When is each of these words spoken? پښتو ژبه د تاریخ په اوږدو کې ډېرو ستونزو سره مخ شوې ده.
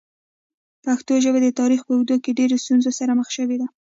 پښتو 0.85 1.13
ژبه 1.23 1.39
د 1.43 1.47
تاریخ 1.59 1.81
په 1.83 1.91
اوږدو 1.93 2.15
کې 2.23 2.37
ډېرو 2.39 2.61
ستونزو 2.63 2.89
سره 2.99 3.11
مخ 3.19 3.27
شوې 3.37 3.57
ده. 3.61 3.67